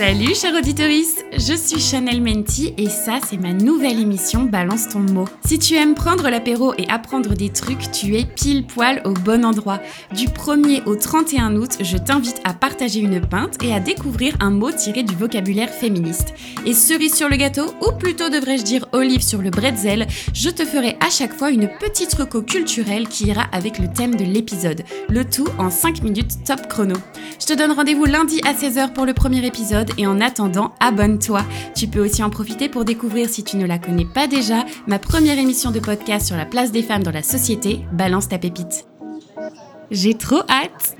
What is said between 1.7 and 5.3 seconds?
Chanel Menti et ça c'est ma nouvelle émission Balance ton mot.